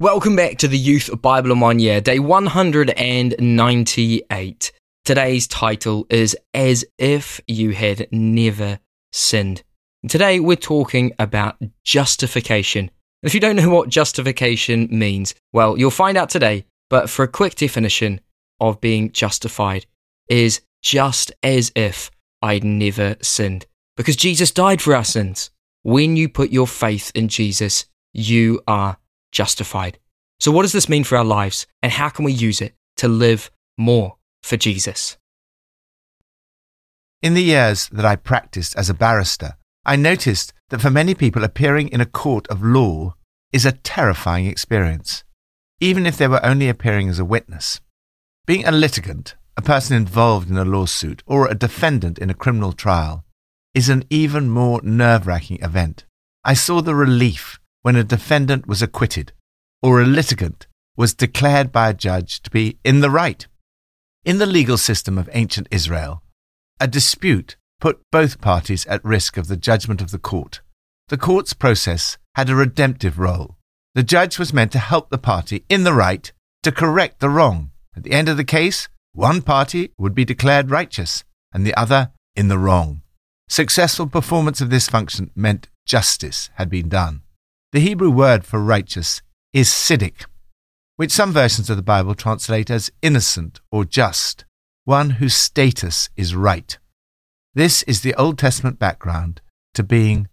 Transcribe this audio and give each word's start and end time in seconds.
Welcome 0.00 0.36
back 0.36 0.58
to 0.58 0.68
the 0.68 0.78
Youth 0.78 1.10
Bible 1.20 1.50
in 1.50 1.58
One 1.58 1.80
Year, 1.80 2.00
day 2.00 2.20
198. 2.20 4.72
Today's 5.04 5.48
title 5.48 6.06
is 6.08 6.36
As 6.54 6.84
If 6.98 7.40
You 7.48 7.72
Had 7.72 8.06
Never 8.12 8.78
Sinned. 9.10 9.64
Today 10.08 10.38
we're 10.38 10.54
talking 10.54 11.14
about 11.18 11.60
justification. 11.82 12.92
If 13.24 13.34
you 13.34 13.40
don't 13.40 13.56
know 13.56 13.70
what 13.70 13.88
justification 13.88 14.86
means, 14.88 15.34
well, 15.52 15.76
you'll 15.76 15.90
find 15.90 16.16
out 16.16 16.30
today. 16.30 16.64
But 16.88 17.10
for 17.10 17.24
a 17.24 17.28
quick 17.28 17.56
definition 17.56 18.20
of 18.60 18.80
being 18.80 19.10
justified 19.10 19.86
is 20.28 20.60
just 20.80 21.32
as 21.42 21.72
if 21.74 22.12
I'd 22.40 22.62
never 22.62 23.16
sinned. 23.20 23.66
Because 23.96 24.14
Jesus 24.14 24.52
died 24.52 24.80
for 24.80 24.94
our 24.94 25.02
sins. 25.02 25.50
When 25.82 26.16
you 26.16 26.28
put 26.28 26.52
your 26.52 26.68
faith 26.68 27.10
in 27.16 27.26
Jesus, 27.26 27.86
you 28.12 28.62
are 28.68 28.98
justified. 29.32 29.98
So, 30.40 30.52
what 30.52 30.62
does 30.62 30.72
this 30.72 30.88
mean 30.88 31.04
for 31.04 31.16
our 31.16 31.24
lives, 31.24 31.66
and 31.82 31.92
how 31.92 32.08
can 32.08 32.24
we 32.24 32.32
use 32.32 32.60
it 32.60 32.74
to 32.96 33.08
live 33.08 33.50
more 33.76 34.16
for 34.42 34.56
Jesus? 34.56 35.16
In 37.20 37.34
the 37.34 37.42
years 37.42 37.88
that 37.88 38.04
I 38.04 38.14
practiced 38.14 38.76
as 38.76 38.88
a 38.88 38.94
barrister, 38.94 39.56
I 39.84 39.96
noticed 39.96 40.52
that 40.68 40.80
for 40.80 40.90
many 40.90 41.14
people, 41.14 41.42
appearing 41.42 41.88
in 41.88 42.00
a 42.00 42.06
court 42.06 42.46
of 42.48 42.62
law 42.62 43.14
is 43.52 43.66
a 43.66 43.72
terrifying 43.72 44.46
experience, 44.46 45.24
even 45.80 46.06
if 46.06 46.16
they 46.16 46.28
were 46.28 46.44
only 46.44 46.68
appearing 46.68 47.08
as 47.08 47.18
a 47.18 47.24
witness. 47.24 47.80
Being 48.46 48.64
a 48.64 48.70
litigant, 48.70 49.34
a 49.56 49.62
person 49.62 49.96
involved 49.96 50.48
in 50.48 50.56
a 50.56 50.64
lawsuit, 50.64 51.22
or 51.26 51.48
a 51.48 51.54
defendant 51.54 52.18
in 52.18 52.30
a 52.30 52.34
criminal 52.34 52.72
trial, 52.72 53.24
is 53.74 53.88
an 53.88 54.04
even 54.10 54.48
more 54.48 54.80
nerve 54.82 55.26
wracking 55.26 55.58
event. 55.62 56.04
I 56.44 56.54
saw 56.54 56.80
the 56.80 56.94
relief 56.94 57.57
when 57.82 57.96
a 57.96 58.04
defendant 58.04 58.66
was 58.66 58.82
acquitted 58.82 59.32
or 59.82 60.00
a 60.00 60.06
litigant 60.06 60.66
was 60.96 61.14
declared 61.14 61.70
by 61.70 61.88
a 61.88 61.94
judge 61.94 62.42
to 62.42 62.50
be 62.50 62.78
in 62.84 63.00
the 63.00 63.10
right. 63.10 63.46
In 64.24 64.38
the 64.38 64.46
legal 64.46 64.76
system 64.76 65.16
of 65.16 65.30
ancient 65.32 65.68
Israel, 65.70 66.22
a 66.80 66.88
dispute 66.88 67.56
put 67.80 68.00
both 68.10 68.40
parties 68.40 68.84
at 68.86 69.04
risk 69.04 69.36
of 69.36 69.46
the 69.46 69.56
judgment 69.56 70.00
of 70.00 70.10
the 70.10 70.18
court. 70.18 70.60
The 71.08 71.16
court's 71.16 71.52
process 71.52 72.18
had 72.34 72.50
a 72.50 72.56
redemptive 72.56 73.18
role. 73.18 73.56
The 73.94 74.02
judge 74.02 74.38
was 74.38 74.52
meant 74.52 74.72
to 74.72 74.78
help 74.78 75.10
the 75.10 75.18
party 75.18 75.64
in 75.68 75.84
the 75.84 75.94
right 75.94 76.30
to 76.62 76.72
correct 76.72 77.20
the 77.20 77.30
wrong. 77.30 77.70
At 77.96 78.02
the 78.02 78.12
end 78.12 78.28
of 78.28 78.36
the 78.36 78.44
case, 78.44 78.88
one 79.12 79.42
party 79.42 79.92
would 79.98 80.14
be 80.14 80.24
declared 80.24 80.70
righteous 80.70 81.24
and 81.52 81.64
the 81.64 81.74
other 81.74 82.10
in 82.36 82.48
the 82.48 82.58
wrong. 82.58 83.02
Successful 83.48 84.06
performance 84.06 84.60
of 84.60 84.70
this 84.70 84.88
function 84.88 85.30
meant 85.34 85.68
justice 85.86 86.50
had 86.56 86.68
been 86.68 86.88
done. 86.88 87.22
The 87.70 87.80
Hebrew 87.80 88.08
word 88.08 88.46
for 88.46 88.60
righteous 88.60 89.20
is 89.52 89.68
Siddiq, 89.68 90.24
which 90.96 91.10
some 91.10 91.34
versions 91.34 91.68
of 91.68 91.76
the 91.76 91.82
Bible 91.82 92.14
translate 92.14 92.70
as 92.70 92.90
innocent 93.02 93.60
or 93.70 93.84
just, 93.84 94.46
one 94.86 95.10
whose 95.10 95.34
status 95.34 96.08
is 96.16 96.34
right. 96.34 96.78
This 97.54 97.82
is 97.82 98.00
the 98.00 98.14
Old 98.14 98.38
Testament 98.38 98.78
background 98.78 99.42
to 99.74 99.82
being 99.82 100.28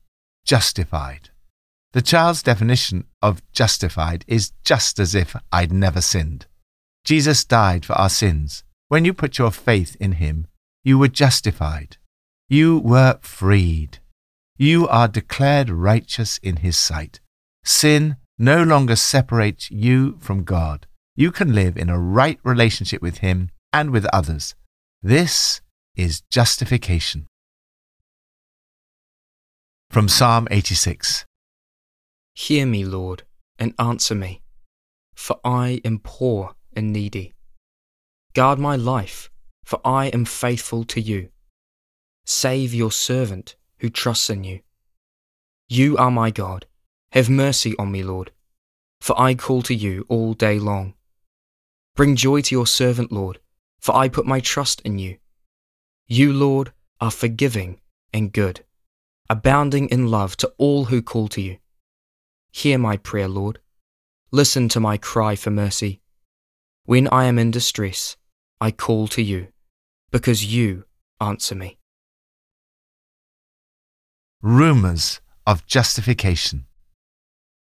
justified. 0.45 1.30
The 1.92 2.02
child's 2.02 2.42
definition 2.42 3.03
of 3.22 3.42
justified 3.52 4.23
is 4.30 4.53
just 4.64 4.97
as 4.97 5.14
if 5.14 5.36
I'd 5.52 5.73
never 5.73 5.99
sinned. 5.99 6.45
Jesus 7.03 7.44
died 7.44 7.83
for 7.83 7.94
our 7.94 8.09
sins. 8.09 8.64
When 8.88 9.03
you 9.03 9.14
put 9.14 9.38
your 9.38 9.52
faith 9.52 9.97
in 9.99 10.14
him, 10.14 10.47
you 10.86 10.97
were 10.97 11.09
justified. 11.09 11.97
You 12.47 12.80
were 12.80 13.20
freed. 13.20 13.99
You 14.58 14.88
are 14.88 15.09
declared 15.09 15.70
righteous 15.70 16.38
in 16.38 16.58
his 16.58 16.77
sight. 16.77 17.20
Sin 17.66 18.17
no 18.38 18.61
longer 18.63 18.95
separates 18.95 19.71
you 19.71 20.17
from 20.19 20.44
God. 20.44 20.85
You 21.16 21.31
can 21.31 21.55
live 21.55 21.77
in 21.77 21.89
a 21.89 21.99
right 21.99 22.39
relationship 22.44 23.02
with 23.02 23.17
Him 23.17 23.49
and 23.73 23.89
with 23.89 24.05
others. 24.13 24.53
This 25.02 25.61
is 25.95 26.21
justification. 26.30 27.26
From 29.89 30.08
Psalm 30.08 30.48
86 30.52 31.26
Hear 32.36 32.65
me, 32.65 32.83
Lord, 32.86 33.23
and 33.58 33.73
answer 33.80 34.14
me, 34.14 34.42
for 35.15 35.39
I 35.43 35.82
am 35.86 35.99
poor 35.99 36.53
and 36.76 36.93
needy. 36.93 37.33
Guard 38.33 38.59
my 38.59 38.76
life, 38.76 39.32
for 39.64 39.80
I 39.86 40.08
am 40.08 40.26
faithful 40.26 40.83
to 40.83 41.02
you. 41.02 41.30
Save 42.26 42.73
your 42.73 42.92
servant 42.92 43.55
who 43.80 43.89
trusts 43.89 44.30
in 44.30 44.43
you. 44.43 44.59
You 45.67 45.97
are 45.97 46.11
my 46.11 46.30
God. 46.30 46.65
Have 47.15 47.30
mercy 47.30 47.73
on 47.77 47.93
me, 47.93 48.03
Lord, 48.03 48.31
for 48.99 49.17
I 49.17 49.36
call 49.36 49.61
to 49.64 49.73
you 49.73 50.05
all 50.09 50.33
day 50.33 50.59
long. 50.59 50.95
Bring 51.95 52.17
joy 52.17 52.42
to 52.42 52.53
your 52.53 52.67
servant, 52.67 53.09
Lord, 53.09 53.39
for 53.80 53.95
I 53.95 54.09
put 54.09 54.26
my 54.26 54.42
trust 54.42 54.81
in 54.81 54.99
you. 54.99 55.17
You, 56.08 56.33
Lord, 56.33 56.73
are 56.99 57.11
forgiving 57.11 57.80
and 58.14 58.33
good, 58.33 58.65
abounding 59.30 59.87
in 59.87 60.11
love 60.11 60.36
to 60.37 60.52
all 60.58 60.86
who 60.86 61.02
call 61.02 61.30
to 61.30 61.42
you. 61.42 61.58
Hear 62.52 62.77
my 62.77 62.98
prayer, 62.98 63.30
Lord. 63.30 63.59
Listen 64.32 64.67
to 64.70 64.82
my 64.82 64.97
cry 64.97 65.37
for 65.37 65.52
mercy. 65.52 66.02
When 66.83 67.08
I 67.14 67.26
am 67.26 67.39
in 67.39 67.49
distress, 67.49 68.17
I 68.59 68.71
call 68.71 69.08
to 69.08 69.21
you, 69.21 69.47
because 70.11 70.43
you 70.43 70.83
answer 71.21 71.55
me. 71.55 71.77
Rumors 74.42 75.21
of 75.47 75.65
justification. 75.65 76.65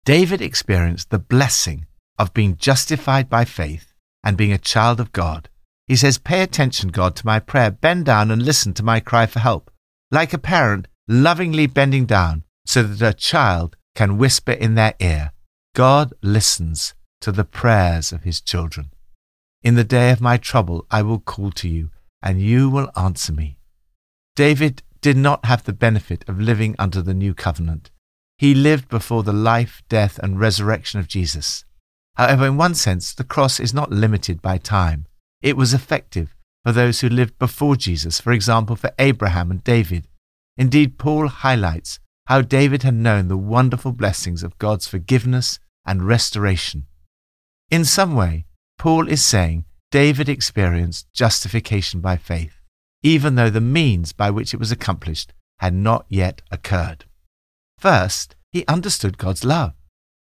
David 0.04 0.42
experienced 0.42 1.10
the 1.10 1.20
blessing 1.20 1.86
of 2.18 2.34
being 2.34 2.58
justified 2.58 3.30
by 3.30 3.46
faith 3.46 3.94
and 4.24 4.38
being 4.38 4.52
a 4.52 4.58
child 4.58 5.00
of 5.00 5.12
God. 5.12 5.50
He 5.88 5.96
says, 5.96 6.18
Pay 6.18 6.42
attention, 6.42 6.90
God, 6.90 7.16
to 7.18 7.26
my 7.26 7.40
prayer. 7.40 7.70
Bend 7.70 8.06
down 8.06 8.32
and 8.32 8.44
listen 8.44 8.74
to 8.76 8.84
my 8.84 9.00
cry 9.00 9.26
for 9.26 9.40
help. 9.40 9.70
Like 10.10 10.34
a 10.34 10.38
parent 10.38 10.88
lovingly 11.08 11.68
bending 11.68 12.06
down 12.06 12.44
so 12.66 12.84
that 12.84 13.08
a 13.08 13.14
child 13.14 13.76
can 13.96 14.18
whisper 14.18 14.54
in 14.54 14.76
their 14.76 14.96
ear, 15.00 15.32
God 15.76 16.14
listens 16.22 16.94
to 17.22 17.32
the 17.32 17.44
prayers 17.44 18.12
of 18.12 18.24
his 18.24 18.42
children. 18.42 18.92
In 19.64 19.76
the 19.76 19.84
day 19.84 20.12
of 20.12 20.22
my 20.22 20.38
trouble, 20.38 20.86
I 20.90 21.02
will 21.02 21.20
call 21.20 21.52
to 21.52 21.70
you, 21.70 21.92
and 22.24 22.42
you 22.42 22.70
will 22.70 22.90
answer 22.96 23.32
me. 23.34 23.58
David 24.36 24.82
did 25.02 25.18
not 25.18 25.46
have 25.46 25.64
the 25.64 25.74
benefit 25.74 26.24
of 26.28 26.40
living 26.40 26.76
under 26.80 27.02
the 27.02 27.14
new 27.14 27.34
covenant. 27.34 27.92
He 28.42 28.56
lived 28.56 28.90
before 28.90 29.22
the 29.22 29.32
life, 29.34 29.84
death, 29.88 30.18
and 30.18 30.40
resurrection 30.40 31.00
of 31.00 31.08
Jesus. 31.08 31.64
However, 32.16 32.48
in 32.48 32.58
one 32.58 32.74
sense, 32.74 33.14
the 33.14 33.24
cross 33.24 33.60
is 33.60 33.72
not 33.72 33.92
limited 33.92 34.42
by 34.42 34.58
time. 34.58 35.06
It 35.44 35.56
was 35.56 35.76
effective 35.76 36.36
for 36.66 36.72
those 36.72 37.02
who 37.02 37.08
lived 37.08 37.38
before 37.38 37.76
Jesus, 37.76 38.20
for 38.20 38.32
example, 38.32 38.76
for 38.76 38.90
Abraham 38.98 39.52
and 39.52 39.64
David. 39.64 40.08
Indeed, 40.58 40.98
Paul 40.98 41.28
highlights 41.28 42.00
how 42.26 42.42
David 42.42 42.82
had 42.82 42.96
known 42.96 43.28
the 43.28 43.38
wonderful 43.38 43.92
blessings 43.92 44.42
of 44.42 44.58
God's 44.58 44.88
forgiveness 44.88 45.60
and 45.86 46.08
restoration. 46.08 46.88
In 47.70 47.86
some 47.86 48.16
way, 48.16 48.46
Paul 48.80 49.08
is 49.08 49.24
saying 49.24 49.66
David 49.92 50.28
experienced 50.28 51.14
justification 51.14 52.02
by 52.02 52.18
faith, 52.18 52.60
even 53.04 53.36
though 53.36 53.52
the 53.52 53.62
means 53.62 54.14
by 54.14 54.32
which 54.32 54.52
it 54.52 54.60
was 54.60 54.72
accomplished 54.72 55.32
had 55.60 55.76
not 55.76 56.08
yet 56.10 56.42
occurred. 56.50 57.06
First, 57.82 58.36
he 58.52 58.64
understood 58.68 59.18
God's 59.18 59.44
love. 59.44 59.74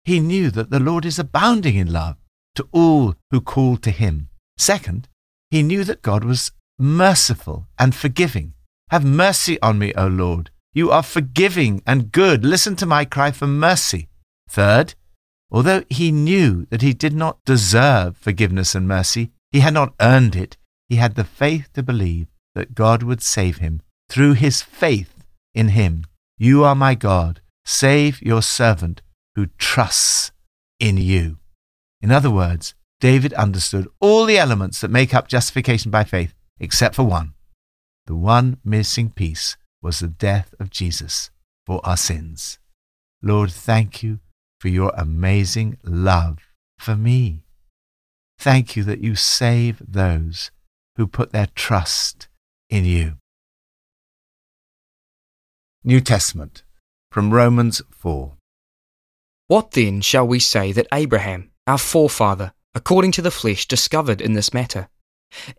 He 0.06 0.20
knew 0.20 0.52
that 0.52 0.70
the 0.70 0.80
Lord 0.80 1.06
is 1.06 1.18
abounding 1.18 1.76
in 1.76 1.92
love 1.92 2.18
to 2.54 2.68
all 2.72 3.16
who 3.32 3.42
call 3.42 3.78
to 3.78 3.90
him. 3.90 4.30
Second, 4.58 5.08
he 5.50 5.64
knew 5.64 5.84
that 5.84 6.04
God 6.04 6.24
was 6.24 6.52
merciful 6.78 7.68
and 7.80 7.96
forgiving. 7.96 8.54
Have 8.92 9.04
mercy 9.04 9.60
on 9.62 9.80
me, 9.80 9.92
O 9.96 10.06
Lord. 10.06 10.52
You 10.74 10.92
are 10.92 11.02
forgiving 11.02 11.82
and 11.88 12.12
good. 12.12 12.46
Listen 12.46 12.76
to 12.76 12.86
my 12.86 13.06
cry 13.06 13.32
for 13.32 13.48
mercy. 13.48 14.08
Third, 14.48 14.94
although 15.52 15.84
he 15.90 16.12
knew 16.12 16.68
that 16.70 16.84
he 16.84 16.94
did 16.94 17.14
not 17.14 17.44
deserve 17.44 18.18
forgiveness 18.18 18.76
and 18.76 18.88
mercy, 18.88 19.32
he 19.52 19.62
had 19.62 19.74
not 19.74 19.96
earned 20.00 20.36
it, 20.36 20.58
he 20.90 20.98
had 20.98 21.16
the 21.16 21.24
faith 21.24 21.70
to 21.74 21.82
believe 21.82 22.28
that 22.54 22.76
God 22.76 23.02
would 23.02 23.24
save 23.24 23.58
him 23.58 23.82
through 24.10 24.34
his 24.34 24.62
faith 24.62 25.24
in 25.56 25.70
him. 25.70 26.06
You 26.38 26.64
are 26.64 26.76
my 26.76 26.94
God. 26.94 27.42
Save 27.70 28.22
your 28.22 28.42
servant 28.42 29.02
who 29.36 29.48
trusts 29.58 30.32
in 30.80 30.96
you. 30.96 31.38
In 32.02 32.14
other 32.14 32.32
words, 32.32 32.74
David 33.02 33.34
understood 33.34 33.90
all 34.00 34.24
the 34.24 34.38
elements 34.38 34.80
that 34.80 34.90
make 34.90 35.14
up 35.14 35.28
justification 35.28 35.92
by 35.92 36.06
faith, 36.06 36.34
except 36.62 36.96
for 36.96 37.04
one. 37.04 37.34
The 38.06 38.16
one 38.16 38.62
missing 38.64 39.10
piece 39.10 39.58
was 39.82 40.00
the 40.00 40.08
death 40.08 40.56
of 40.62 40.70
Jesus 40.70 41.30
for 41.66 41.82
our 41.84 41.98
sins. 41.98 42.58
Lord, 43.22 43.52
thank 43.52 44.02
you 44.02 44.22
for 44.62 44.70
your 44.70 44.94
amazing 44.96 45.78
love 45.84 46.38
for 46.80 46.96
me. 46.96 47.44
Thank 48.40 48.78
you 48.78 48.84
that 48.86 49.02
you 49.02 49.16
save 49.16 49.82
those 49.86 50.52
who 50.96 51.06
put 51.06 51.34
their 51.34 51.50
trust 51.54 52.30
in 52.70 52.86
you. 52.86 53.18
New 55.84 56.00
Testament 56.00 56.64
from 57.12 57.34
Romans 57.34 57.82
4. 57.92 58.34
What 59.48 59.72
then 59.72 60.02
shall 60.02 60.28
we 60.28 60.40
say 60.40 60.72
that 60.72 60.88
Abraham, 60.92 61.52
our 61.66 61.78
forefather, 61.78 62.54
according 62.78 63.12
to 63.14 63.22
the 63.24 63.32
flesh, 63.32 63.68
discovered 63.68 64.22
in 64.22 64.34
this 64.34 64.54
matter. 64.54 64.88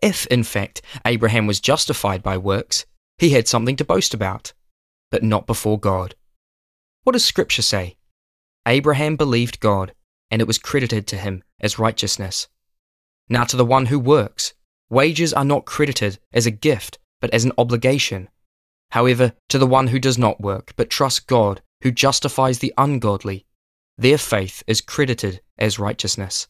If, 0.01 0.25
in 0.27 0.43
fact, 0.43 0.81
Abraham 1.05 1.47
was 1.47 1.59
justified 1.59 2.23
by 2.23 2.37
works, 2.37 2.85
he 3.17 3.31
had 3.31 3.47
something 3.47 3.75
to 3.75 3.83
boast 3.83 4.13
about, 4.13 4.53
but 5.11 5.21
not 5.21 5.45
before 5.45 5.77
God. 5.77 6.15
What 7.03 7.13
does 7.13 7.25
Scripture 7.25 7.61
say? 7.61 7.97
Abraham 8.65 9.17
believed 9.17 9.59
God, 9.59 9.93
and 10.31 10.41
it 10.41 10.47
was 10.47 10.57
credited 10.57 11.07
to 11.07 11.17
him 11.17 11.43
as 11.59 11.77
righteousness. 11.77 12.47
Now, 13.27 13.43
to 13.43 13.57
the 13.57 13.65
one 13.65 13.87
who 13.87 13.99
works, 13.99 14.53
wages 14.89 15.33
are 15.33 15.45
not 15.45 15.65
credited 15.65 16.19
as 16.31 16.45
a 16.45 16.51
gift, 16.51 16.99
but 17.19 17.33
as 17.33 17.43
an 17.43 17.51
obligation. 17.57 18.29
However, 18.91 19.33
to 19.49 19.57
the 19.57 19.67
one 19.67 19.87
who 19.87 19.99
does 19.99 20.17
not 20.17 20.41
work, 20.41 20.73
but 20.75 20.89
trusts 20.89 21.19
God, 21.19 21.61
who 21.81 21.91
justifies 21.91 22.59
the 22.59 22.73
ungodly, 22.77 23.45
their 23.97 24.17
faith 24.17 24.63
is 24.65 24.81
credited 24.81 25.41
as 25.57 25.77
righteousness. 25.77 26.47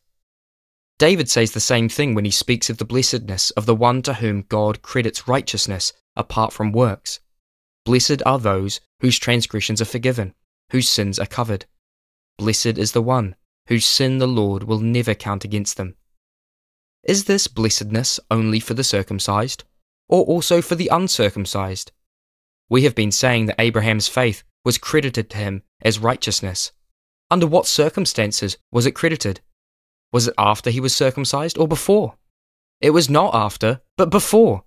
David 0.99 1.29
says 1.29 1.51
the 1.51 1.59
same 1.59 1.89
thing 1.89 2.13
when 2.13 2.25
he 2.25 2.31
speaks 2.31 2.69
of 2.69 2.77
the 2.77 2.85
blessedness 2.85 3.51
of 3.51 3.65
the 3.65 3.75
one 3.75 4.01
to 4.03 4.15
whom 4.15 4.43
God 4.43 4.81
credits 4.81 5.27
righteousness 5.27 5.93
apart 6.15 6.53
from 6.53 6.71
works. 6.71 7.19
Blessed 7.85 8.21
are 8.25 8.37
those 8.37 8.81
whose 8.99 9.17
transgressions 9.17 9.81
are 9.81 9.85
forgiven, 9.85 10.33
whose 10.71 10.89
sins 10.89 11.17
are 11.17 11.25
covered. 11.25 11.65
Blessed 12.37 12.77
is 12.77 12.91
the 12.91 13.01
one 13.01 13.35
whose 13.67 13.85
sin 13.85 14.17
the 14.17 14.27
Lord 14.27 14.63
will 14.63 14.79
never 14.79 15.15
count 15.15 15.43
against 15.43 15.77
them. 15.77 15.95
Is 17.03 17.25
this 17.25 17.47
blessedness 17.47 18.19
only 18.29 18.59
for 18.59 18.73
the 18.73 18.83
circumcised, 18.83 19.63
or 20.07 20.23
also 20.25 20.61
for 20.61 20.75
the 20.75 20.89
uncircumcised? 20.91 21.91
We 22.69 22.83
have 22.83 22.95
been 22.95 23.11
saying 23.11 23.47
that 23.47 23.59
Abraham's 23.59 24.07
faith 24.07 24.43
was 24.63 24.77
credited 24.77 25.29
to 25.31 25.37
him 25.37 25.63
as 25.81 25.99
righteousness. 25.99 26.71
Under 27.31 27.47
what 27.47 27.67
circumstances 27.67 28.57
was 28.71 28.85
it 28.85 28.91
credited? 28.91 29.41
Was 30.11 30.27
it 30.27 30.33
after 30.37 30.69
he 30.69 30.79
was 30.79 30.95
circumcised 30.95 31.57
or 31.57 31.67
before? 31.67 32.15
It 32.81 32.91
was 32.91 33.09
not 33.09 33.35
after, 33.35 33.81
but 33.97 34.09
before. 34.09 34.63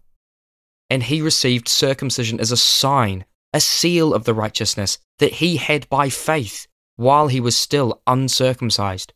And 0.90 1.04
he 1.04 1.22
received 1.22 1.68
circumcision 1.68 2.40
as 2.40 2.52
a 2.52 2.56
sign, 2.56 3.24
a 3.52 3.60
seal 3.60 4.12
of 4.12 4.24
the 4.24 4.34
righteousness 4.34 4.98
that 5.18 5.34
he 5.34 5.56
had 5.56 5.88
by 5.88 6.08
faith 6.08 6.66
while 6.96 7.28
he 7.28 7.40
was 7.40 7.56
still 7.56 8.02
uncircumcised. 8.06 9.12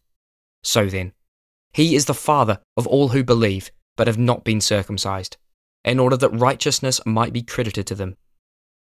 So 0.63 0.87
then, 0.87 1.13
he 1.73 1.95
is 1.95 2.07
the 2.07 2.15
father 2.15 2.61
of 2.77 2.87
all 2.87 3.09
who 3.09 3.23
believe 3.23 3.71
but 3.97 4.07
have 4.07 4.19
not 4.19 4.45
been 4.45 4.61
circumcised, 4.61 5.37
in 5.85 5.99
order 5.99 6.17
that 6.17 6.31
righteousness 6.31 7.01
might 7.07 7.33
be 7.33 7.43
credited 7.43 7.87
to 7.87 7.95
them. 7.95 8.17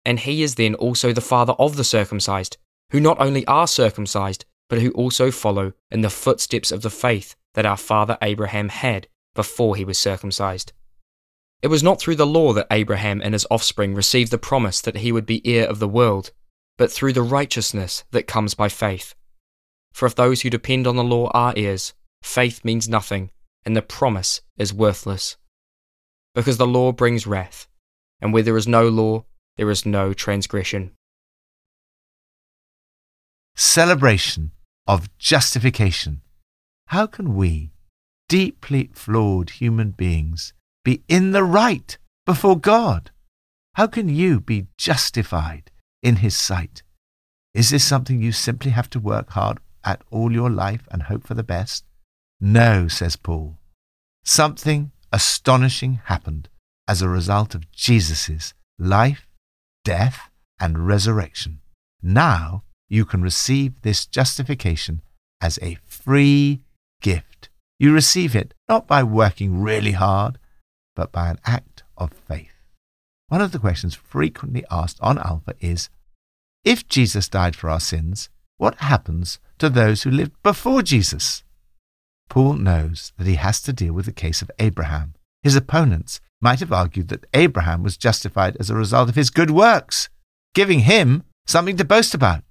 And 0.08 0.20
he 0.20 0.42
is 0.42 0.54
then 0.54 0.74
also 0.76 1.12
the 1.12 1.20
father 1.20 1.52
of 1.58 1.76
the 1.76 1.84
circumcised, 1.84 2.56
who 2.92 2.98
not 2.98 3.20
only 3.20 3.46
are 3.46 3.66
circumcised, 3.66 4.46
but 4.70 4.80
who 4.80 4.90
also 4.92 5.30
follow 5.30 5.74
in 5.90 6.00
the 6.00 6.08
footsteps 6.08 6.72
of 6.72 6.80
the 6.80 6.88
faith 6.88 7.36
that 7.52 7.66
our 7.66 7.76
father 7.76 8.16
Abraham 8.22 8.70
had 8.70 9.06
before 9.34 9.76
he 9.76 9.84
was 9.84 9.98
circumcised. 9.98 10.72
It 11.60 11.68
was 11.68 11.82
not 11.82 12.00
through 12.00 12.16
the 12.16 12.26
law 12.26 12.54
that 12.54 12.68
Abraham 12.70 13.20
and 13.20 13.34
his 13.34 13.46
offspring 13.50 13.94
received 13.94 14.30
the 14.30 14.38
promise 14.38 14.80
that 14.80 14.96
he 14.96 15.12
would 15.12 15.26
be 15.26 15.46
heir 15.46 15.68
of 15.68 15.78
the 15.78 15.86
world, 15.86 16.30
but 16.78 16.90
through 16.90 17.12
the 17.12 17.20
righteousness 17.20 18.04
that 18.12 18.26
comes 18.26 18.54
by 18.54 18.70
faith. 18.70 19.14
For 19.92 20.06
if 20.06 20.14
those 20.14 20.40
who 20.40 20.48
depend 20.48 20.86
on 20.86 20.96
the 20.96 21.04
law 21.04 21.30
are 21.34 21.52
heirs, 21.54 21.92
faith 22.22 22.64
means 22.64 22.88
nothing, 22.88 23.30
and 23.66 23.76
the 23.76 23.82
promise 23.82 24.40
is 24.56 24.72
worthless. 24.72 25.36
Because 26.34 26.56
the 26.56 26.66
law 26.66 26.92
brings 26.92 27.26
wrath, 27.26 27.68
and 28.22 28.32
where 28.32 28.42
there 28.42 28.56
is 28.56 28.66
no 28.66 28.88
law, 28.88 29.26
there 29.58 29.70
is 29.70 29.84
no 29.84 30.14
transgression. 30.14 30.92
Celebration 33.56 34.52
of 34.86 35.14
justification. 35.18 36.22
How 36.86 37.06
can 37.06 37.34
we, 37.34 37.72
deeply 38.28 38.88
flawed 38.94 39.50
human 39.50 39.90
beings, 39.90 40.54
be 40.84 41.02
in 41.08 41.32
the 41.32 41.44
right 41.44 41.98
before 42.24 42.58
God? 42.58 43.10
How 43.74 43.88
can 43.88 44.08
you 44.08 44.40
be 44.40 44.68
justified 44.78 45.70
in 46.02 46.16
His 46.16 46.36
sight? 46.36 46.82
Is 47.52 47.70
this 47.70 47.84
something 47.84 48.22
you 48.22 48.32
simply 48.32 48.70
have 48.70 48.88
to 48.90 49.00
work 49.00 49.30
hard 49.30 49.58
at 49.84 50.02
all 50.10 50.32
your 50.32 50.50
life 50.50 50.86
and 50.90 51.02
hope 51.02 51.26
for 51.26 51.34
the 51.34 51.42
best? 51.42 51.84
No, 52.40 52.86
says 52.86 53.16
Paul. 53.16 53.58
Something 54.24 54.92
astonishing 55.12 56.00
happened 56.04 56.48
as 56.86 57.02
a 57.02 57.08
result 57.08 57.54
of 57.56 57.70
Jesus' 57.72 58.54
life, 58.78 59.27
death, 59.88 60.28
and 60.60 60.86
resurrection. 60.86 61.60
Now 62.02 62.62
you 62.90 63.06
can 63.06 63.22
receive 63.22 63.80
this 63.80 64.04
justification 64.04 65.00
as 65.40 65.58
a 65.62 65.78
free 65.86 66.60
gift. 67.00 67.48
You 67.78 67.94
receive 67.94 68.36
it 68.36 68.52
not 68.68 68.86
by 68.86 69.02
working 69.02 69.62
really 69.62 69.92
hard, 69.92 70.38
but 70.94 71.10
by 71.10 71.30
an 71.30 71.38
act 71.46 71.84
of 71.96 72.12
faith. 72.12 72.52
One 73.28 73.40
of 73.40 73.52
the 73.52 73.58
questions 73.58 73.94
frequently 73.94 74.62
asked 74.70 74.98
on 75.00 75.16
Alpha 75.16 75.54
is 75.58 75.88
If 76.64 76.86
Jesus 76.86 77.26
died 77.26 77.56
for 77.56 77.70
our 77.70 77.80
sins, 77.80 78.28
what 78.58 78.74
happens 78.92 79.38
to 79.56 79.70
those 79.70 80.02
who 80.02 80.10
lived 80.10 80.34
before 80.42 80.82
Jesus? 80.82 81.44
Paul 82.28 82.56
knows 82.56 83.14
that 83.16 83.26
he 83.26 83.36
has 83.36 83.62
to 83.62 83.72
deal 83.72 83.94
with 83.94 84.04
the 84.04 84.12
case 84.12 84.42
of 84.42 84.50
Abraham. 84.58 85.14
His 85.42 85.56
opponents 85.56 86.20
might 86.40 86.60
have 86.60 86.72
argued 86.72 87.08
that 87.08 87.26
Abraham 87.34 87.82
was 87.82 87.96
justified 87.96 88.56
as 88.58 88.70
a 88.70 88.76
result 88.76 89.08
of 89.08 89.14
his 89.14 89.30
good 89.30 89.50
works, 89.50 90.08
giving 90.54 90.80
him 90.80 91.24
something 91.46 91.76
to 91.76 91.84
boast 91.84 92.14
about. 92.14 92.42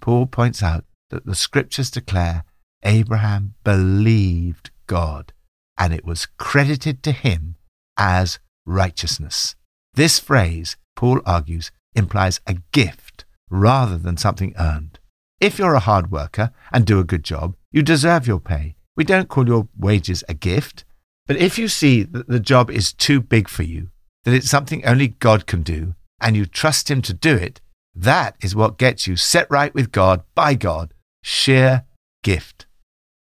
Paul 0.00 0.26
points 0.26 0.62
out 0.62 0.84
that 1.10 1.26
the 1.26 1.34
scriptures 1.34 1.90
declare 1.90 2.44
Abraham 2.84 3.54
believed 3.64 4.70
God, 4.86 5.32
and 5.78 5.92
it 5.92 6.04
was 6.04 6.26
credited 6.38 7.02
to 7.04 7.12
him 7.12 7.56
as 7.96 8.38
righteousness. 8.64 9.54
This 9.94 10.18
phrase, 10.18 10.76
Paul 10.94 11.20
argues, 11.24 11.70
implies 11.94 12.40
a 12.46 12.56
gift 12.72 13.24
rather 13.50 13.96
than 13.96 14.16
something 14.16 14.54
earned. 14.58 14.98
If 15.40 15.58
you're 15.58 15.74
a 15.74 15.80
hard 15.80 16.10
worker 16.10 16.50
and 16.72 16.84
do 16.84 16.98
a 16.98 17.04
good 17.04 17.22
job, 17.22 17.56
you 17.70 17.82
deserve 17.82 18.26
your 18.26 18.40
pay. 18.40 18.76
We 18.96 19.04
don't 19.04 19.28
call 19.28 19.46
your 19.46 19.68
wages 19.78 20.24
a 20.28 20.34
gift. 20.34 20.84
But 21.26 21.36
if 21.36 21.58
you 21.58 21.68
see 21.68 22.02
that 22.04 22.28
the 22.28 22.40
job 22.40 22.70
is 22.70 22.92
too 22.92 23.20
big 23.20 23.48
for 23.48 23.62
you, 23.62 23.88
that 24.24 24.34
it's 24.34 24.50
something 24.50 24.84
only 24.86 25.08
God 25.08 25.46
can 25.46 25.62
do, 25.62 25.94
and 26.20 26.36
you 26.36 26.46
trust 26.46 26.90
Him 26.90 27.02
to 27.02 27.12
do 27.12 27.34
it, 27.34 27.60
that 27.94 28.36
is 28.42 28.54
what 28.54 28.78
gets 28.78 29.06
you 29.06 29.16
set 29.16 29.50
right 29.50 29.74
with 29.74 29.92
God 29.92 30.22
by 30.34 30.54
God, 30.54 30.92
sheer 31.22 31.84
gift. 32.22 32.66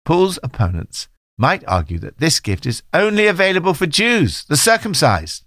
Paul's 0.05 0.39
opponents 0.43 1.07
might 1.37 1.63
argue 1.67 1.99
that 1.99 2.19
this 2.19 2.39
gift 2.39 2.65
is 2.65 2.83
only 2.93 3.27
available 3.27 3.73
for 3.73 3.85
Jews, 3.85 4.45
the 4.45 4.57
circumcised. 4.57 5.43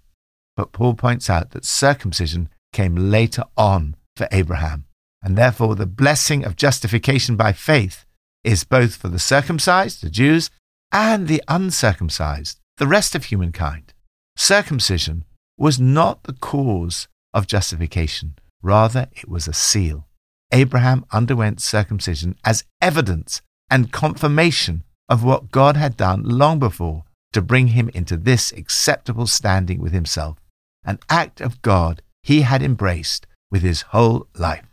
But 0.55 0.71
Paul 0.71 0.95
points 0.95 1.29
out 1.29 1.51
that 1.51 1.65
circumcision 1.65 2.49
came 2.73 2.95
later 2.95 3.43
on 3.55 3.95
for 4.15 4.27
Abraham, 4.31 4.85
and 5.21 5.37
therefore 5.37 5.75
the 5.75 5.85
blessing 5.85 6.43
of 6.43 6.55
justification 6.55 7.35
by 7.35 7.53
faith 7.53 8.05
is 8.43 8.63
both 8.63 8.95
for 8.95 9.07
the 9.07 9.19
circumcised, 9.19 10.01
the 10.03 10.09
Jews, 10.09 10.49
and 10.91 11.27
the 11.27 11.43
uncircumcised, 11.47 12.59
the 12.77 12.87
rest 12.87 13.15
of 13.15 13.25
humankind. 13.25 13.93
Circumcision 14.35 15.25
was 15.57 15.79
not 15.79 16.23
the 16.23 16.33
cause 16.33 17.07
of 17.33 17.47
justification, 17.47 18.35
Rather, 18.61 19.07
it 19.15 19.29
was 19.29 19.47
a 19.47 19.53
seal. 19.53 20.07
Abraham 20.51 21.05
underwent 21.11 21.61
circumcision 21.61 22.35
as 22.43 22.63
evidence 22.81 23.41
and 23.69 23.91
confirmation 23.91 24.83
of 25.09 25.23
what 25.23 25.51
God 25.51 25.77
had 25.77 25.97
done 25.97 26.23
long 26.23 26.59
before 26.59 27.03
to 27.33 27.41
bring 27.41 27.67
him 27.67 27.89
into 27.93 28.17
this 28.17 28.51
acceptable 28.51 29.27
standing 29.27 29.79
with 29.79 29.91
himself, 29.91 30.37
an 30.83 30.99
act 31.09 31.41
of 31.41 31.61
God 31.61 32.01
he 32.23 32.41
had 32.41 32.63
embraced 32.63 33.27
with 33.51 33.61
his 33.61 33.83
whole 33.93 34.27
life. 34.35 34.65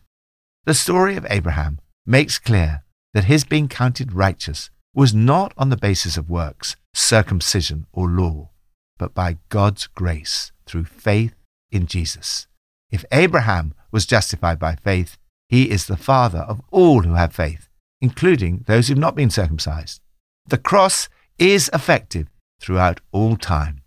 The 0.64 0.74
story 0.74 1.16
of 1.16 1.26
Abraham 1.28 1.78
makes 2.06 2.38
clear 2.38 2.84
that 3.12 3.24
his 3.24 3.44
being 3.44 3.68
counted 3.68 4.12
righteous 4.12 4.70
was 4.94 5.14
not 5.14 5.52
on 5.58 5.70
the 5.70 5.76
basis 5.76 6.16
of 6.16 6.30
works, 6.30 6.76
circumcision, 6.94 7.86
or 7.92 8.08
law, 8.08 8.50
but 8.98 9.14
by 9.14 9.38
God's 9.48 9.86
grace 9.88 10.52
through 10.66 10.84
faith 10.84 11.34
in 11.70 11.86
Jesus. 11.86 12.46
If 12.90 13.04
Abraham 13.10 13.74
was 13.90 14.06
justified 14.06 14.58
by 14.58 14.76
faith, 14.76 15.18
he 15.48 15.70
is 15.70 15.86
the 15.86 15.96
father 15.96 16.40
of 16.40 16.62
all 16.70 17.02
who 17.02 17.14
have 17.14 17.34
faith, 17.34 17.68
including 18.00 18.64
those 18.66 18.88
who 18.88 18.92
have 18.92 19.00
not 19.00 19.16
been 19.16 19.30
circumcised. 19.30 20.00
The 20.46 20.58
cross 20.58 21.08
is 21.38 21.70
effective 21.72 22.28
throughout 22.60 23.00
all 23.12 23.36
time. 23.36 23.82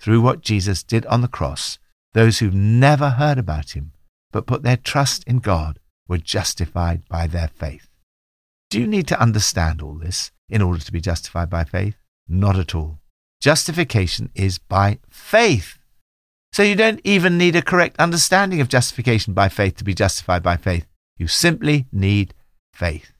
Through 0.00 0.20
what 0.20 0.40
Jesus 0.40 0.82
did 0.82 1.04
on 1.06 1.20
the 1.20 1.28
cross, 1.28 1.78
those 2.14 2.38
who've 2.38 2.54
never 2.54 3.10
heard 3.10 3.38
about 3.38 3.76
him 3.76 3.92
but 4.32 4.46
put 4.46 4.62
their 4.62 4.76
trust 4.76 5.24
in 5.24 5.38
God 5.38 5.78
were 6.08 6.18
justified 6.18 7.08
by 7.08 7.26
their 7.26 7.48
faith. 7.48 7.88
Do 8.70 8.80
you 8.80 8.86
need 8.86 9.06
to 9.08 9.20
understand 9.20 9.80
all 9.80 9.94
this 9.94 10.32
in 10.48 10.62
order 10.62 10.80
to 10.80 10.92
be 10.92 11.00
justified 11.00 11.48
by 11.48 11.64
faith? 11.64 11.96
Not 12.28 12.58
at 12.58 12.74
all. 12.74 12.98
Justification 13.40 14.30
is 14.34 14.58
by 14.58 14.98
faith. 15.08 15.78
So 16.52 16.62
you 16.62 16.74
don't 16.74 17.00
even 17.04 17.38
need 17.38 17.54
a 17.54 17.62
correct 17.62 17.96
understanding 17.98 18.60
of 18.60 18.68
justification 18.68 19.34
by 19.34 19.48
faith 19.48 19.76
to 19.76 19.84
be 19.84 19.94
justified 19.94 20.42
by 20.42 20.56
faith. 20.56 20.86
You 21.16 21.28
simply 21.28 21.86
need 21.92 22.34
faith. 22.72 23.12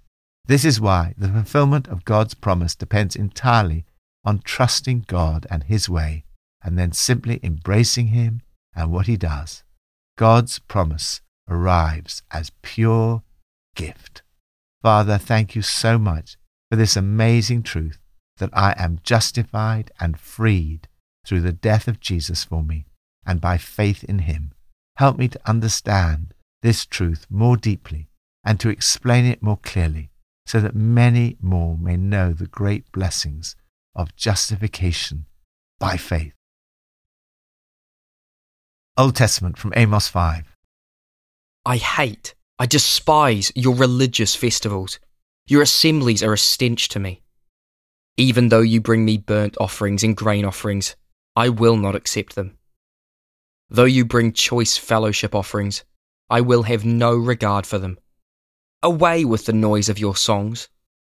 This 0.47 0.65
is 0.65 0.81
why 0.81 1.15
the 1.19 1.29
fulfillment 1.29 1.89
of 1.89 2.05
God's 2.05 2.35
promise 2.35 2.75
depends 2.75 3.15
entirely 3.17 3.85
on 4.25 4.41
trusting 4.41 5.05
God 5.07 5.47
and 5.51 5.65
His 5.65 5.89
way, 5.89 6.25
and 6.63 6.79
then 6.79 6.93
simply 6.93 7.39
embracing 7.43 8.09
Him 8.09 8.43
and 8.75 8.91
what 8.91 9.07
He 9.07 9.17
does. 9.17 9.65
God's 10.17 10.59
promise 10.59 11.21
arrives 11.49 12.23
as 12.31 12.51
pure 12.63 13.23
gift. 13.75 14.23
Father, 14.87 15.19
thank 15.19 15.57
you 15.57 15.63
so 15.63 15.99
much 15.99 16.37
for 16.71 16.77
this 16.77 16.95
amazing 16.95 17.65
truth 17.65 17.99
that 18.37 18.51
I 18.53 18.73
am 18.79 19.01
justified 19.03 19.91
and 19.99 20.17
freed 20.17 20.87
through 21.27 21.41
the 21.41 21.51
death 21.51 21.89
of 21.89 21.99
Jesus 21.99 22.45
for 22.45 22.63
me 22.63 22.87
and 23.27 23.41
by 23.41 23.59
faith 23.59 24.05
in 24.05 24.21
Him. 24.21 24.53
Help 24.99 25.19
me 25.19 25.27
to 25.27 25.41
understand 25.45 26.35
this 26.63 26.87
truth 26.87 27.27
more 27.29 27.57
deeply 27.57 28.07
and 28.45 28.61
to 28.61 28.69
explain 28.69 29.25
it 29.25 29.43
more 29.43 29.57
clearly 29.57 30.11
so 30.47 30.61
that 30.61 30.77
many 30.77 31.37
more 31.43 31.77
may 31.77 31.97
know 31.97 32.33
the 32.33 32.47
great 32.47 32.93
blessings 32.93 33.57
of 33.97 34.15
justification 34.15 35.27
by 35.81 35.97
faith. 35.97 36.33
Old 38.97 39.17
Testament 39.17 39.59
from 39.59 39.73
Amos 39.75 40.07
5. 40.07 40.45
I 41.65 41.77
hate, 41.77 42.36
I 42.59 42.67
despise 42.67 43.53
your 43.55 43.75
religious 43.75 44.35
festivals. 44.35 44.99
Your 45.47 45.63
assemblies 45.63 46.23
are 46.23 46.33
a 46.33 46.39
stench 46.39 46.89
to 46.89 46.99
me. 46.99 47.23
Even 48.17 48.49
though 48.49 48.63
you 48.63 48.81
bring 48.81 49.05
me 49.05 49.19
burnt 49.19 49.57
offerings 49.61 50.03
and 50.03 50.17
grain 50.17 50.47
offerings, 50.47 50.97
I 51.37 51.51
will 51.51 51.77
not 51.77 51.95
accept 51.95 52.35
them. 52.35 52.57
Though 53.69 53.85
you 53.85 54.07
bring 54.07 54.33
choice 54.33 54.79
fellowship 54.79 55.35
offerings, 55.35 55.85
I 56.31 56.41
will 56.41 56.63
have 56.63 56.85
no 56.85 57.15
regard 57.15 57.67
for 57.67 57.79
them. 57.79 57.99
Away 58.83 59.25
with 59.25 59.45
the 59.45 59.53
noise 59.53 59.91
of 59.91 59.99
your 59.99 60.17
songs. 60.17 60.69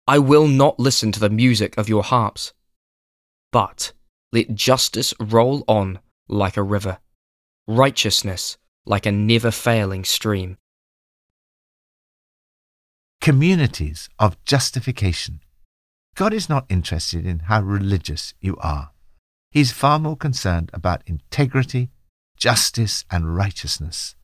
I 0.08 0.20
will 0.20 0.48
not 0.48 0.80
listen 0.80 1.12
to 1.14 1.20
the 1.20 1.30
music 1.30 1.76
of 1.78 1.90
your 1.90 2.04
harps. 2.04 2.54
But 3.52 3.94
let 4.32 4.54
justice 4.54 5.14
roll 5.20 5.64
on 5.68 6.00
like 6.28 6.56
a 6.56 6.64
river, 6.64 7.00
righteousness 7.68 8.58
like 8.86 9.06
a 9.06 9.12
never 9.12 9.52
failing 9.52 10.04
stream. 10.04 10.58
Communities 13.22 14.10
of 14.18 14.44
justification. 14.46 15.42
God 16.16 16.34
is 16.34 16.50
not 16.50 16.66
interested 16.70 17.24
in 17.24 17.42
how 17.42 17.62
religious 17.62 18.34
you 18.42 18.58
are. 18.58 18.94
He's 19.52 19.72
far 19.72 20.00
more 20.00 20.18
concerned 20.18 20.72
about 20.74 21.04
integrity, 21.06 21.92
justice, 22.36 23.06
and 23.12 23.36
righteousness. 23.36 24.16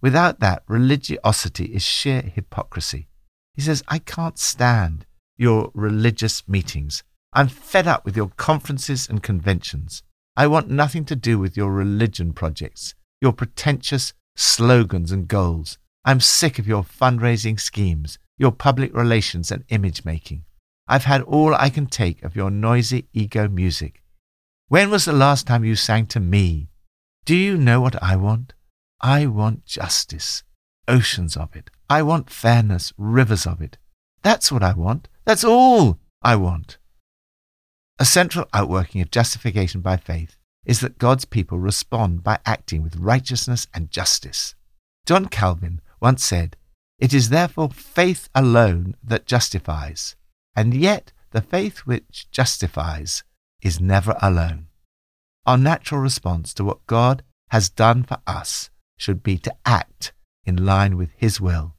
Without 0.00 0.38
that, 0.38 0.62
religiosity 0.68 1.64
is 1.64 1.82
sheer 1.82 2.22
hypocrisy. 2.22 3.08
He 3.54 3.60
says, 3.60 3.82
I 3.88 3.98
can't 3.98 4.38
stand 4.38 5.04
your 5.36 5.72
religious 5.74 6.48
meetings. 6.48 7.02
I'm 7.32 7.48
fed 7.48 7.88
up 7.88 8.04
with 8.04 8.16
your 8.16 8.30
conferences 8.36 9.08
and 9.08 9.20
conventions. 9.20 10.04
I 10.36 10.46
want 10.46 10.70
nothing 10.70 11.04
to 11.06 11.16
do 11.16 11.40
with 11.40 11.56
your 11.56 11.72
religion 11.72 12.32
projects, 12.32 12.94
your 13.20 13.32
pretentious 13.32 14.14
slogans 14.36 15.10
and 15.10 15.26
goals. 15.26 15.76
I'm 16.04 16.20
sick 16.20 16.60
of 16.60 16.68
your 16.68 16.84
fundraising 16.84 17.58
schemes, 17.58 18.16
your 18.36 18.52
public 18.52 18.94
relations 18.94 19.50
and 19.50 19.64
image 19.68 20.04
making. 20.04 20.44
I've 20.86 21.04
had 21.04 21.22
all 21.22 21.54
I 21.54 21.70
can 21.70 21.86
take 21.86 22.22
of 22.22 22.36
your 22.36 22.50
noisy 22.50 23.08
ego 23.12 23.48
music. 23.48 24.02
When 24.68 24.90
was 24.90 25.04
the 25.04 25.12
last 25.12 25.46
time 25.46 25.64
you 25.64 25.76
sang 25.76 26.06
to 26.06 26.20
me? 26.20 26.68
Do 27.24 27.34
you 27.34 27.56
know 27.56 27.80
what 27.80 28.02
I 28.02 28.16
want? 28.16 28.52
I 29.00 29.26
want 29.26 29.66
justice, 29.66 30.42
oceans 30.88 31.36
of 31.36 31.54
it. 31.56 31.70
I 31.88 32.02
want 32.02 32.30
fairness, 32.30 32.92
rivers 32.96 33.46
of 33.46 33.60
it. 33.60 33.78
That's 34.22 34.50
what 34.50 34.62
I 34.62 34.72
want. 34.72 35.08
That's 35.24 35.44
all 35.44 35.98
I 36.22 36.36
want. 36.36 36.78
A 37.98 38.04
central 38.04 38.48
outworking 38.52 39.00
of 39.00 39.10
justification 39.10 39.80
by 39.80 39.96
faith 39.96 40.36
is 40.64 40.80
that 40.80 40.98
God's 40.98 41.24
people 41.24 41.58
respond 41.58 42.24
by 42.24 42.38
acting 42.44 42.82
with 42.82 42.96
righteousness 42.96 43.66
and 43.74 43.90
justice. 43.90 44.54
John 45.06 45.26
Calvin 45.26 45.80
once 46.00 46.24
said, 46.24 46.56
It 46.98 47.12
is 47.12 47.28
therefore 47.28 47.70
faith 47.70 48.28
alone 48.34 48.94
that 49.02 49.26
justifies, 49.26 50.16
and 50.54 50.74
yet 50.74 51.12
the 51.32 51.40
faith 51.40 51.80
which 51.80 52.30
justifies 52.30 53.24
is 53.62 53.80
never 53.80 54.16
alone. 54.22 54.68
Our 55.46 55.58
natural 55.58 56.00
response 56.00 56.54
to 56.54 56.64
what 56.64 56.86
God 56.86 57.22
has 57.50 57.68
done 57.68 58.04
for 58.04 58.18
us 58.26 58.70
should 58.96 59.22
be 59.22 59.38
to 59.38 59.54
act 59.66 60.12
in 60.44 60.64
line 60.64 60.96
with 60.96 61.10
His 61.16 61.40
will. 61.40 61.74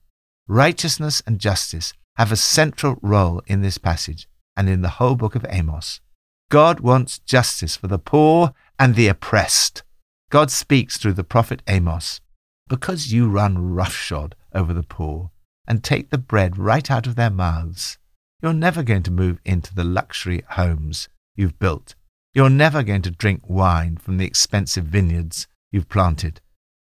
Righteousness 0.48 1.24
and 1.26 1.40
justice 1.40 1.94
have 2.18 2.32
a 2.32 2.38
central 2.38 2.98
role 3.02 3.42
in 3.48 3.62
this 3.62 3.78
passage 3.78 4.28
and 4.56 4.70
in 4.70 4.82
the 4.82 4.98
whole 5.00 5.16
book 5.16 5.36
of 5.36 5.46
Amos. 5.50 6.02
God 6.50 6.80
wants 6.80 7.20
justice 7.20 7.76
for 7.76 7.88
the 7.88 7.98
poor 7.98 8.54
and 8.78 8.96
the 8.96 9.08
oppressed. 9.08 9.84
God 10.30 10.52
speaks 10.52 10.98
through 10.98 11.14
the 11.14 11.24
prophet 11.24 11.62
Amos. 11.68 12.22
Because 12.68 13.14
you 13.14 13.30
run 13.30 13.74
roughshod 13.74 14.36
over 14.56 14.74
the 14.74 14.84
poor 14.84 15.32
and 15.68 15.84
take 15.84 16.10
the 16.10 16.18
bread 16.18 16.58
right 16.58 16.90
out 16.90 17.06
of 17.06 17.16
their 17.16 17.30
mouths, 17.30 17.98
you're 18.42 18.54
never 18.54 18.84
going 18.84 19.04
to 19.04 19.12
move 19.12 19.40
into 19.46 19.76
the 19.76 19.84
luxury 19.84 20.44
homes 20.52 21.10
you've 21.36 21.60
built. 21.60 21.96
You're 22.34 22.50
never 22.50 22.84
going 22.84 23.02
to 23.04 23.12
drink 23.12 23.44
wine 23.48 23.98
from 23.98 24.18
the 24.18 24.26
expensive 24.26 24.86
vineyards 24.86 25.48
you've 25.72 25.90
planted. 25.90 26.42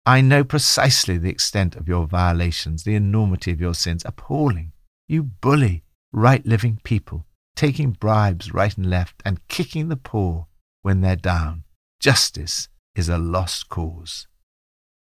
I 0.05 0.21
know 0.21 0.43
precisely 0.43 1.17
the 1.17 1.29
extent 1.29 1.75
of 1.75 1.87
your 1.87 2.07
violations, 2.07 2.83
the 2.83 2.95
enormity 2.95 3.51
of 3.51 3.61
your 3.61 3.73
sins. 3.73 4.03
Appalling. 4.05 4.73
You 5.07 5.23
bully 5.23 5.83
right 6.11 6.45
living 6.45 6.79
people, 6.83 7.25
taking 7.55 7.91
bribes 7.91 8.53
right 8.53 8.75
and 8.77 8.89
left 8.89 9.21
and 9.25 9.47
kicking 9.47 9.89
the 9.89 9.95
poor 9.95 10.47
when 10.81 11.01
they're 11.01 11.15
down. 11.15 11.63
Justice 11.99 12.67
is 12.95 13.09
a 13.09 13.17
lost 13.17 13.69
cause. 13.69 14.27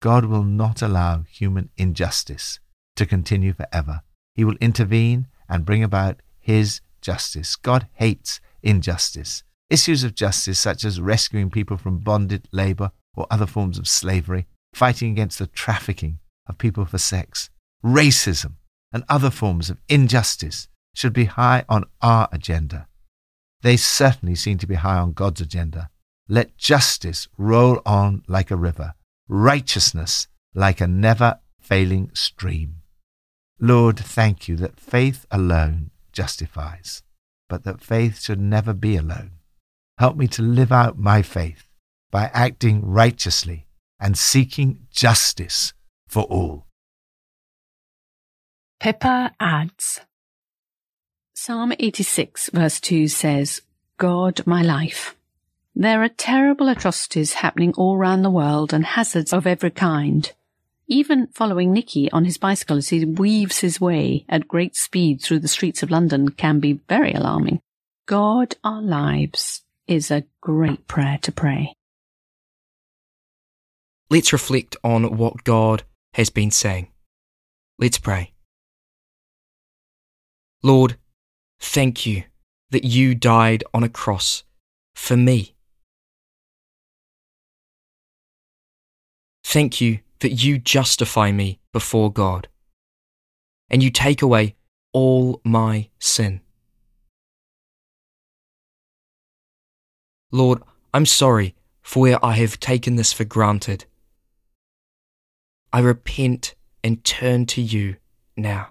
God 0.02 0.24
will 0.24 0.42
not 0.42 0.82
allow 0.82 1.22
human 1.30 1.70
injustice 1.76 2.58
to 2.96 3.06
continue 3.06 3.52
forever. 3.52 4.02
He 4.34 4.42
will 4.42 4.56
intervene 4.60 5.28
and 5.48 5.64
bring 5.64 5.84
about 5.84 6.20
His 6.40 6.80
justice. 7.00 7.54
God 7.54 7.86
hates 7.94 8.40
injustice. 8.64 9.44
Issues 9.70 10.02
of 10.02 10.16
justice, 10.16 10.58
such 10.58 10.84
as 10.84 11.00
rescuing 11.00 11.50
people 11.50 11.76
from 11.76 11.98
bonded 11.98 12.48
labor 12.50 12.90
or 13.14 13.28
other 13.30 13.46
forms 13.46 13.78
of 13.78 13.86
slavery, 13.86 14.48
fighting 14.74 15.12
against 15.12 15.38
the 15.38 15.46
trafficking 15.46 16.18
of 16.48 16.58
people 16.58 16.84
for 16.84 16.98
sex, 16.98 17.48
racism, 17.84 18.54
and 18.92 19.04
other 19.08 19.30
forms 19.30 19.70
of 19.70 19.78
injustice, 19.88 20.66
should 20.96 21.12
be 21.12 21.26
high 21.26 21.64
on 21.68 21.84
our 22.02 22.28
agenda. 22.32 22.88
They 23.62 23.76
certainly 23.76 24.34
seem 24.34 24.58
to 24.58 24.66
be 24.66 24.74
high 24.74 24.98
on 24.98 25.12
God's 25.12 25.40
agenda. 25.40 25.90
Let 26.28 26.58
justice 26.58 27.28
roll 27.38 27.80
on 27.86 28.24
like 28.26 28.50
a 28.50 28.56
river, 28.56 28.94
righteousness 29.32 30.28
like 30.54 30.80
a 30.80 30.86
never 30.86 31.40
failing 31.58 32.10
stream. 32.12 32.82
Lord, 33.58 33.98
thank 33.98 34.46
you 34.46 34.56
that 34.56 34.78
faith 34.78 35.26
alone 35.30 35.90
justifies, 36.12 37.02
but 37.48 37.64
that 37.64 37.80
faith 37.80 38.20
should 38.20 38.40
never 38.40 38.74
be 38.74 38.96
alone. 38.96 39.32
Help 39.98 40.16
me 40.16 40.26
to 40.28 40.42
live 40.42 40.70
out 40.70 40.98
my 40.98 41.22
faith 41.22 41.66
by 42.10 42.30
acting 42.34 42.84
righteously 42.84 43.66
and 43.98 44.18
seeking 44.18 44.86
justice 44.90 45.72
for 46.06 46.24
all. 46.24 46.66
Pippa 48.80 49.32
adds 49.40 50.00
Psalm 51.34 51.72
86, 51.78 52.50
verse 52.52 52.80
2 52.80 53.08
says, 53.08 53.62
God, 53.96 54.46
my 54.46 54.60
life. 54.62 55.16
There 55.74 56.02
are 56.02 56.08
terrible 56.08 56.68
atrocities 56.68 57.34
happening 57.34 57.72
all 57.76 57.96
round 57.96 58.24
the 58.24 58.30
world 58.30 58.74
and 58.74 58.84
hazards 58.84 59.32
of 59.32 59.46
every 59.46 59.70
kind. 59.70 60.30
Even 60.86 61.28
following 61.28 61.72
Nicky 61.72 62.10
on 62.12 62.26
his 62.26 62.36
bicycle 62.36 62.76
as 62.76 62.90
he 62.90 63.04
weaves 63.04 63.60
his 63.60 63.80
way 63.80 64.26
at 64.28 64.48
great 64.48 64.76
speed 64.76 65.22
through 65.22 65.38
the 65.38 65.48
streets 65.48 65.82
of 65.82 65.90
London 65.90 66.30
can 66.30 66.60
be 66.60 66.80
very 66.88 67.12
alarming. 67.12 67.60
God, 68.06 68.56
our 68.62 68.82
lives 68.82 69.62
is 69.86 70.10
a 70.10 70.24
great 70.42 70.86
prayer 70.86 71.18
to 71.22 71.32
pray. 71.32 71.74
Let's 74.10 74.32
reflect 74.32 74.76
on 74.84 75.16
what 75.16 75.44
God 75.44 75.84
has 76.12 76.28
been 76.28 76.50
saying. 76.50 76.88
Let's 77.78 77.98
pray. 77.98 78.34
Lord, 80.62 80.96
thank 81.58 82.04
you 82.04 82.24
that 82.70 82.84
you 82.84 83.14
died 83.14 83.64
on 83.72 83.82
a 83.82 83.88
cross 83.88 84.42
for 84.94 85.16
me. 85.16 85.51
Thank 89.52 89.82
you 89.82 89.98
that 90.20 90.32
you 90.32 90.56
justify 90.56 91.30
me 91.30 91.60
before 91.74 92.10
God 92.10 92.48
and 93.68 93.82
you 93.82 93.90
take 93.90 94.22
away 94.22 94.56
all 94.94 95.42
my 95.44 95.90
sin. 95.98 96.40
Lord, 100.30 100.62
I'm 100.94 101.04
sorry 101.04 101.54
for 101.82 102.00
where 102.00 102.24
I 102.24 102.32
have 102.36 102.60
taken 102.60 102.96
this 102.96 103.12
for 103.12 103.24
granted. 103.24 103.84
I 105.70 105.80
repent 105.80 106.54
and 106.82 107.04
turn 107.04 107.44
to 107.48 107.60
you 107.60 107.96
now. 108.38 108.68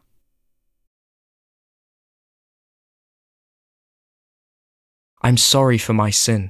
I'm 5.21 5.37
sorry 5.37 5.77
for 5.77 5.93
my 5.93 6.09
sin. 6.09 6.49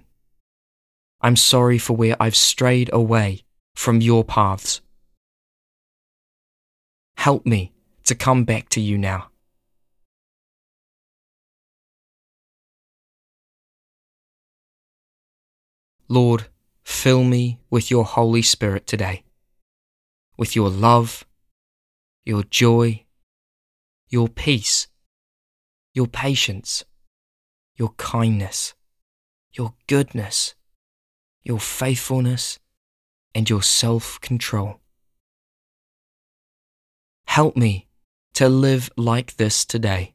I'm 1.20 1.36
sorry 1.36 1.78
for 1.78 1.98
where 1.98 2.16
I've 2.18 2.38
strayed 2.38 2.90
away 2.94 3.44
from 3.76 4.02
your 4.02 4.24
paths. 4.24 4.82
Help 7.18 7.46
me 7.46 7.72
to 8.06 8.16
come 8.16 8.44
back 8.46 8.70
to 8.70 8.82
you 8.82 8.98
now. 8.98 9.30
Lord, 16.08 16.48
fill 16.84 17.24
me 17.24 17.60
with 17.70 17.90
your 17.90 18.04
Holy 18.04 18.42
Spirit 18.42 18.86
today, 18.86 19.24
with 20.36 20.58
your 20.58 20.70
love, 20.70 21.26
your 22.26 22.44
joy, 22.44 23.06
your 24.10 24.28
peace, 24.28 24.88
your 25.94 26.08
patience, 26.08 26.84
your 27.78 27.94
kindness, 27.96 28.74
your 29.54 29.74
goodness, 29.88 30.54
your 31.44 31.60
faithfulness, 31.60 32.60
and 33.34 33.50
your 33.50 33.62
self 33.64 34.20
control. 34.22 34.80
Help 37.28 37.56
me 37.56 37.88
to 38.34 38.50
live 38.50 38.90
like 38.98 39.38
this 39.38 39.66
today, 39.66 40.14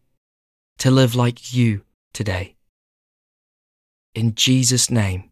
to 0.78 0.90
live 0.90 1.14
like 1.14 1.54
you 1.54 1.82
today. 2.12 2.56
In 4.14 4.34
Jesus' 4.34 4.90
name, 4.90 5.30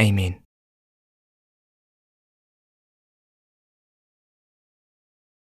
Amen. 0.00 0.40